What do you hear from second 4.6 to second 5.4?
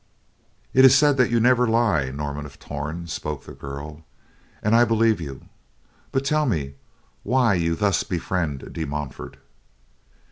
"and I believe